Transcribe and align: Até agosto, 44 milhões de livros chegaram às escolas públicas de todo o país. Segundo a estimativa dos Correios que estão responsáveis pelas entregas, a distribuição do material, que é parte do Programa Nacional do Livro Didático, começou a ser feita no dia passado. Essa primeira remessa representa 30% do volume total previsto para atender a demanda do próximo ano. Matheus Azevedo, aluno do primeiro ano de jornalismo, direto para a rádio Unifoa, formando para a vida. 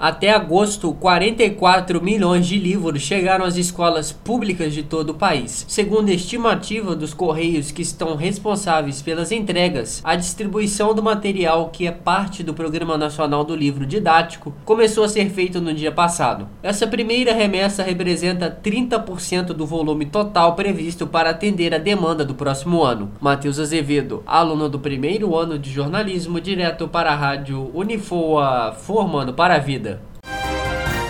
Até 0.00 0.30
agosto, 0.30 0.92
44 0.92 2.00
milhões 2.00 2.46
de 2.46 2.56
livros 2.56 3.02
chegaram 3.02 3.44
às 3.44 3.56
escolas 3.56 4.12
públicas 4.12 4.72
de 4.72 4.84
todo 4.84 5.10
o 5.10 5.14
país. 5.14 5.66
Segundo 5.66 6.08
a 6.08 6.14
estimativa 6.14 6.94
dos 6.94 7.12
Correios 7.12 7.72
que 7.72 7.82
estão 7.82 8.14
responsáveis 8.14 9.02
pelas 9.02 9.32
entregas, 9.32 10.00
a 10.04 10.14
distribuição 10.14 10.94
do 10.94 11.02
material, 11.02 11.70
que 11.70 11.84
é 11.84 11.90
parte 11.90 12.44
do 12.44 12.54
Programa 12.54 12.96
Nacional 12.96 13.42
do 13.42 13.56
Livro 13.56 13.84
Didático, 13.84 14.54
começou 14.64 15.02
a 15.02 15.08
ser 15.08 15.30
feita 15.30 15.60
no 15.60 15.74
dia 15.74 15.90
passado. 15.90 16.46
Essa 16.62 16.86
primeira 16.86 17.34
remessa 17.34 17.82
representa 17.82 18.56
30% 18.62 19.46
do 19.46 19.66
volume 19.66 20.06
total 20.06 20.54
previsto 20.54 21.08
para 21.08 21.30
atender 21.30 21.74
a 21.74 21.78
demanda 21.78 22.24
do 22.24 22.36
próximo 22.36 22.84
ano. 22.84 23.10
Matheus 23.20 23.58
Azevedo, 23.58 24.22
aluno 24.24 24.68
do 24.68 24.78
primeiro 24.78 25.34
ano 25.36 25.58
de 25.58 25.72
jornalismo, 25.72 26.40
direto 26.40 26.86
para 26.86 27.10
a 27.10 27.16
rádio 27.16 27.68
Unifoa, 27.74 28.76
formando 28.78 29.34
para 29.34 29.56
a 29.56 29.58
vida. 29.58 29.87